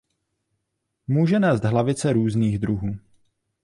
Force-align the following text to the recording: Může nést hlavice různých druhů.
Může 1.07 1.39
nést 1.39 1.63
hlavice 1.63 2.13
různých 2.13 2.59
druhů. 2.59 2.93